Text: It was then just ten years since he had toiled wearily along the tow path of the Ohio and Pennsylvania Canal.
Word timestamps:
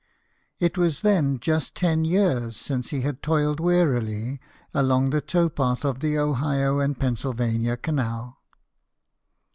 It 0.59 0.79
was 0.79 1.01
then 1.01 1.39
just 1.39 1.75
ten 1.75 2.05
years 2.05 2.57
since 2.57 2.89
he 2.89 3.01
had 3.01 3.21
toiled 3.21 3.59
wearily 3.59 4.41
along 4.73 5.11
the 5.11 5.21
tow 5.21 5.47
path 5.47 5.85
of 5.85 5.99
the 5.99 6.17
Ohio 6.17 6.79
and 6.79 6.99
Pennsylvania 6.99 7.77
Canal. 7.77 8.39